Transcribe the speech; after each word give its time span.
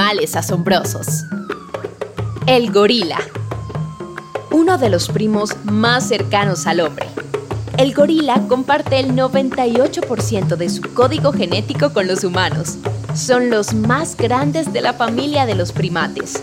asombrosos. 0.00 1.24
El 2.46 2.72
gorila. 2.72 3.18
Uno 4.50 4.78
de 4.78 4.88
los 4.88 5.08
primos 5.08 5.54
más 5.64 6.08
cercanos 6.08 6.66
al 6.66 6.80
hombre. 6.80 7.06
El 7.76 7.92
gorila 7.92 8.40
comparte 8.48 8.98
el 8.98 9.14
98% 9.14 10.56
de 10.56 10.70
su 10.70 10.82
código 10.94 11.32
genético 11.32 11.92
con 11.92 12.06
los 12.06 12.24
humanos. 12.24 12.78
Son 13.14 13.50
los 13.50 13.74
más 13.74 14.16
grandes 14.16 14.72
de 14.72 14.80
la 14.80 14.94
familia 14.94 15.44
de 15.44 15.54
los 15.54 15.70
primates. 15.72 16.42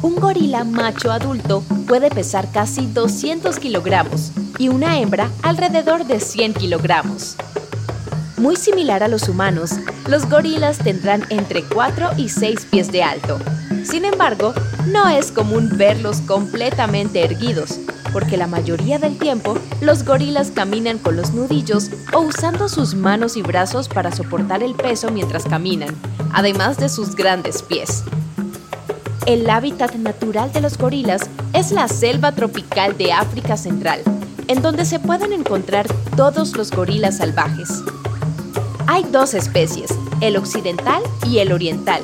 Un 0.00 0.16
gorila 0.16 0.64
macho 0.64 1.12
adulto 1.12 1.62
puede 1.86 2.08
pesar 2.08 2.50
casi 2.52 2.86
200 2.86 3.58
kilogramos 3.58 4.32
y 4.58 4.68
una 4.68 4.98
hembra 4.98 5.28
alrededor 5.42 6.06
de 6.06 6.20
100 6.20 6.54
kilogramos. 6.54 7.36
Muy 8.36 8.56
similar 8.56 9.02
a 9.04 9.08
los 9.08 9.28
humanos, 9.28 9.72
los 10.08 10.28
gorilas 10.28 10.78
tendrán 10.78 11.24
entre 11.30 11.62
4 11.62 12.10
y 12.16 12.28
6 12.28 12.66
pies 12.68 12.90
de 12.90 13.02
alto. 13.02 13.38
Sin 13.84 14.04
embargo, 14.04 14.52
no 14.88 15.08
es 15.08 15.30
común 15.30 15.70
verlos 15.76 16.20
completamente 16.22 17.22
erguidos, 17.22 17.78
porque 18.12 18.36
la 18.36 18.48
mayoría 18.48 18.98
del 18.98 19.18
tiempo 19.18 19.56
los 19.80 20.04
gorilas 20.04 20.50
caminan 20.50 20.98
con 20.98 21.16
los 21.16 21.32
nudillos 21.32 21.90
o 22.12 22.20
usando 22.20 22.68
sus 22.68 22.94
manos 22.94 23.36
y 23.36 23.42
brazos 23.42 23.88
para 23.88 24.10
soportar 24.10 24.64
el 24.64 24.74
peso 24.74 25.10
mientras 25.10 25.44
caminan, 25.44 25.94
además 26.32 26.76
de 26.78 26.88
sus 26.88 27.14
grandes 27.14 27.62
pies. 27.62 28.02
El 29.26 29.48
hábitat 29.48 29.94
natural 29.94 30.52
de 30.52 30.60
los 30.60 30.76
gorilas 30.76 31.30
es 31.52 31.70
la 31.70 31.86
selva 31.88 32.32
tropical 32.32 32.98
de 32.98 33.12
África 33.12 33.56
Central, 33.56 34.02
en 34.48 34.60
donde 34.60 34.84
se 34.84 34.98
pueden 34.98 35.32
encontrar 35.32 35.86
todos 36.16 36.56
los 36.56 36.70
gorilas 36.70 37.18
salvajes. 37.18 37.82
Hay 38.94 39.02
dos 39.10 39.34
especies, 39.34 39.90
el 40.20 40.36
occidental 40.36 41.02
y 41.26 41.38
el 41.38 41.50
oriental, 41.50 42.00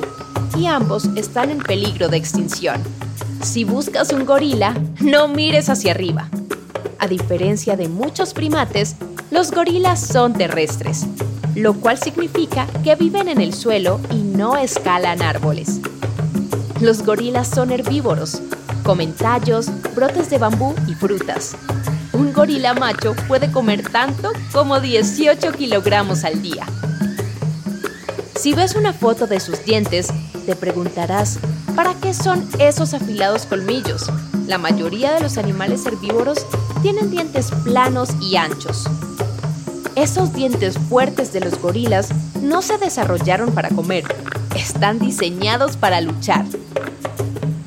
y 0.57 0.65
ambos 0.65 1.05
están 1.15 1.49
en 1.49 1.59
peligro 1.59 2.09
de 2.09 2.17
extinción. 2.17 2.83
Si 3.41 3.63
buscas 3.63 4.11
un 4.11 4.25
gorila, 4.25 4.75
no 4.99 5.29
mires 5.29 5.69
hacia 5.69 5.93
arriba. 5.93 6.27
A 6.99 7.07
diferencia 7.07 7.77
de 7.77 7.87
muchos 7.87 8.33
primates, 8.33 8.97
los 9.29 9.51
gorilas 9.51 10.05
son 10.05 10.33
terrestres, 10.33 11.07
lo 11.55 11.75
cual 11.75 11.97
significa 11.97 12.67
que 12.83 12.97
viven 12.97 13.29
en 13.29 13.39
el 13.39 13.53
suelo 13.53 14.01
y 14.11 14.17
no 14.17 14.57
escalan 14.57 15.21
árboles. 15.21 15.79
Los 16.81 17.05
gorilas 17.05 17.47
son 17.47 17.71
herbívoros, 17.71 18.41
comen 18.83 19.13
tallos, 19.13 19.67
brotes 19.95 20.29
de 20.29 20.39
bambú 20.39 20.75
y 20.89 20.93
frutas. 20.95 21.55
Un 22.21 22.33
gorila 22.33 22.75
macho 22.75 23.15
puede 23.27 23.51
comer 23.51 23.81
tanto 23.89 24.31
como 24.53 24.79
18 24.79 25.53
kilogramos 25.53 26.23
al 26.23 26.39
día. 26.39 26.67
Si 28.35 28.53
ves 28.53 28.75
una 28.75 28.93
foto 28.93 29.25
de 29.25 29.39
sus 29.39 29.65
dientes, 29.65 30.09
te 30.45 30.55
preguntarás, 30.55 31.39
¿para 31.75 31.95
qué 31.95 32.13
son 32.13 32.47
esos 32.59 32.93
afilados 32.93 33.47
colmillos? 33.47 34.07
La 34.45 34.59
mayoría 34.59 35.13
de 35.13 35.21
los 35.21 35.39
animales 35.39 35.83
herbívoros 35.87 36.45
tienen 36.83 37.09
dientes 37.09 37.49
planos 37.63 38.09
y 38.21 38.35
anchos. 38.35 38.85
Esos 39.95 40.31
dientes 40.31 40.77
fuertes 40.77 41.33
de 41.33 41.39
los 41.39 41.59
gorilas 41.59 42.09
no 42.39 42.61
se 42.61 42.77
desarrollaron 42.77 43.51
para 43.51 43.69
comer, 43.69 44.03
están 44.55 44.99
diseñados 44.99 45.75
para 45.75 46.01
luchar. 46.01 46.45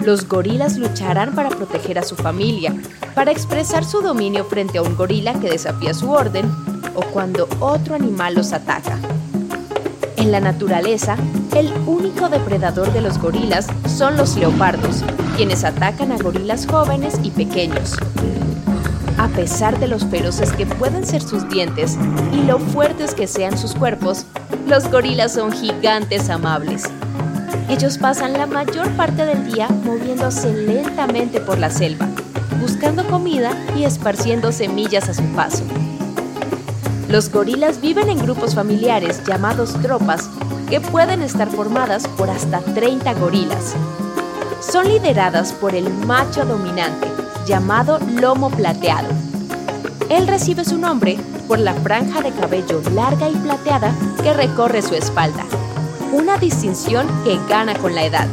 Los 0.05 0.29
gorilas 0.29 0.77
lucharán 0.77 1.35
para 1.35 1.49
proteger 1.49 1.99
a 1.99 2.03
su 2.03 2.15
familia, 2.15 2.75
para 3.15 3.31
expresar 3.31 3.87
su 3.87 4.03
dominio 4.03 4.45
frente 4.45 4.77
a 4.77 4.83
un 4.83 4.97
gorila 4.97 5.33
que 5.41 5.49
desafía 5.49 5.95
su 5.95 6.11
orden 6.11 6.51
o 6.95 7.01
cuando 7.01 7.49
otro 7.59 7.95
animal 7.95 8.35
los 8.35 8.53
ataca. 8.53 8.99
En 10.17 10.31
la 10.31 10.41
naturaleza, 10.41 11.17
el 11.57 11.73
único 11.87 12.29
depredador 12.29 12.93
de 12.93 13.01
los 13.01 13.19
gorilas 13.19 13.67
son 13.89 14.19
los 14.19 14.37
leopardos, 14.37 15.03
quienes 15.37 15.65
atacan 15.65 16.13
a 16.13 16.19
gorilas 16.19 16.67
jóvenes 16.67 17.19
y 17.23 17.31
pequeños. 17.31 17.95
A 19.17 19.29
pesar 19.29 19.79
de 19.79 19.89
los 19.89 20.05
feroces 20.05 20.53
que 20.53 20.67
pueden 20.67 21.07
ser 21.07 21.23
sus 21.23 21.49
dientes 21.49 21.97
y 22.31 22.43
lo 22.43 22.59
fuertes 22.59 23.15
que 23.15 23.27
sean 23.27 23.57
sus 23.57 23.75
cuerpos, 23.75 24.27
los 24.67 24.91
gorilas 24.91 25.33
son 25.33 25.51
gigantes 25.51 26.29
amables 26.29 26.91
ellos 27.69 27.97
pasan 27.97 28.35
la 28.35 28.47
mayor 28.47 28.91
parte 28.91 29.25
del 29.25 29.51
día 29.51 29.69
moviéndose 29.69 30.53
lentamente 30.53 31.41
por 31.41 31.59
la 31.59 31.71
selva, 31.71 32.07
buscando 32.61 33.07
comida 33.07 33.53
y 33.75 33.85
esparciendo 33.85 34.53
semillas 34.53 35.09
a 35.09 35.15
su 35.15 35.25
paso. 35.35 35.65
Los 37.09 37.31
gorilas 37.31 37.81
viven 37.81 38.11
en 38.11 38.19
grupos 38.19 38.55
familiares 38.55 39.23
llamados 39.25 39.73
tropas 39.81 40.29
que 40.69 40.81
pueden 40.81 41.23
estar 41.23 41.49
formadas 41.49 42.07
por 42.07 42.29
hasta 42.29 42.61
30 42.61 43.15
gorilas. 43.15 43.75
Son 44.61 44.87
lideradas 44.87 45.53
por 45.53 45.75
el 45.75 45.89
macho 45.89 46.45
dominante, 46.45 47.09
llamado 47.47 47.99
lomo 48.21 48.51
plateado. 48.51 49.09
Él 50.11 50.27
recibe 50.27 50.65
su 50.65 50.77
nombre 50.77 51.19
por 51.49 51.59
la 51.59 51.75
franja 51.75 52.21
de 52.21 52.31
cabello 52.33 52.83
larga 52.93 53.29
y 53.29 53.37
plateada 53.37 53.95
que 54.23 54.35
recorre 54.35 54.83
su 54.83 54.95
espalda 54.95 55.45
una 56.15 56.39
distinción 56.39 57.09
que 57.25 57.39
gana 57.49 57.75
con 57.75 57.93
la 57.93 58.05
edad. 58.05 58.29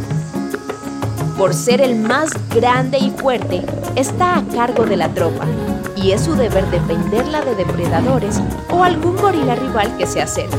Por 1.35 1.55
ser 1.55 1.81
el 1.81 1.95
más 1.95 2.29
grande 2.53 2.99
y 2.99 3.09
fuerte, 3.09 3.63
está 3.95 4.37
a 4.37 4.43
cargo 4.43 4.85
de 4.85 4.97
la 4.97 5.09
tropa 5.09 5.47
y 5.95 6.11
es 6.11 6.21
su 6.21 6.35
deber 6.35 6.69
defenderla 6.69 7.41
de 7.41 7.55
depredadores 7.55 8.39
o 8.69 8.83
algún 8.83 9.17
gorila 9.17 9.55
rival 9.55 9.97
que 9.97 10.05
se 10.05 10.21
acerque. 10.21 10.55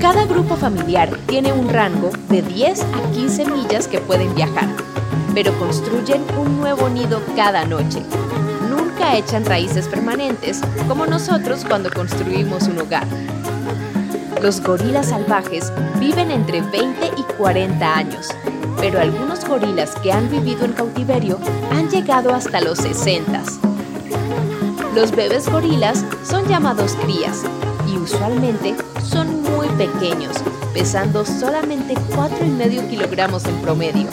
Cada 0.00 0.24
grupo 0.24 0.56
familiar 0.56 1.10
tiene 1.26 1.52
un 1.52 1.68
rango 1.68 2.10
de 2.30 2.40
10 2.40 2.80
a 2.80 3.12
15 3.12 3.44
millas 3.44 3.86
que 3.86 3.98
pueden 3.98 4.34
viajar, 4.34 4.68
pero 5.34 5.52
construyen 5.58 6.22
un 6.38 6.58
nuevo 6.58 6.88
nido 6.88 7.20
cada 7.36 7.66
noche. 7.66 8.02
Nunca 8.70 9.14
echan 9.14 9.44
raíces 9.44 9.86
permanentes 9.88 10.62
como 10.88 11.04
nosotros 11.04 11.66
cuando 11.68 11.90
construimos 11.90 12.62
un 12.62 12.78
hogar. 12.78 13.06
Los 14.42 14.60
gorilas 14.60 15.08
salvajes 15.08 15.72
viven 15.98 16.30
entre 16.30 16.60
20 16.60 17.10
y 17.16 17.22
40 17.36 17.96
años, 17.96 18.28
pero 18.78 19.00
algunos 19.00 19.44
gorilas 19.44 19.90
que 20.00 20.12
han 20.12 20.30
vivido 20.30 20.64
en 20.64 20.72
cautiverio 20.74 21.40
han 21.72 21.88
llegado 21.88 22.32
hasta 22.32 22.60
los 22.60 22.78
60. 22.78 23.42
Los 24.94 25.10
bebés 25.10 25.50
gorilas 25.50 26.04
son 26.22 26.46
llamados 26.46 26.94
crías 27.02 27.42
y 27.88 27.96
usualmente 27.96 28.76
son 29.02 29.42
muy 29.42 29.66
pequeños, 29.70 30.36
pesando 30.72 31.24
solamente 31.24 31.94
4,5 31.94 32.90
kilogramos 32.90 33.44
en 33.44 33.60
promedio. 33.60 34.08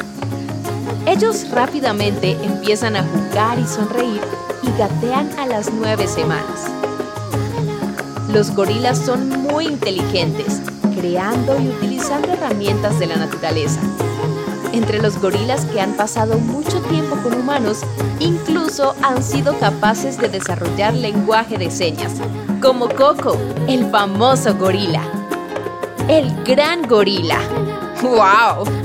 Ellos 1.06 1.52
rápidamente 1.52 2.32
empiezan 2.44 2.96
a 2.96 3.04
jugar 3.04 3.60
y 3.60 3.68
sonreír 3.68 4.22
y 4.64 4.78
gatean 4.78 5.30
a 5.38 5.46
las 5.46 5.72
9 5.72 6.08
semanas. 6.08 6.66
Los 8.36 8.54
gorilas 8.54 8.98
son 8.98 9.30
muy 9.30 9.66
inteligentes, 9.66 10.62
creando 11.00 11.58
y 11.58 11.70
utilizando 11.70 12.34
herramientas 12.34 13.00
de 13.00 13.06
la 13.06 13.16
naturaleza. 13.16 13.80
Entre 14.74 15.02
los 15.02 15.18
gorilas 15.22 15.64
que 15.68 15.80
han 15.80 15.94
pasado 15.94 16.38
mucho 16.38 16.82
tiempo 16.82 17.16
con 17.24 17.34
humanos, 17.34 17.84
incluso 18.20 18.94
han 19.02 19.24
sido 19.24 19.58
capaces 19.58 20.18
de 20.18 20.28
desarrollar 20.28 20.94
lenguaje 20.94 21.58
de 21.58 21.72
señas, 21.72 22.12
como 22.62 22.90
Coco, 22.90 23.38
el 23.70 23.90
famoso 23.90 24.54
gorila. 24.56 25.02
El 26.10 26.36
gran 26.44 26.82
gorila. 26.90 27.40
¡Wow! 28.02 28.85